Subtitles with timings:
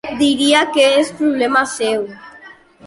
[0.21, 2.05] Diria que és problema seu.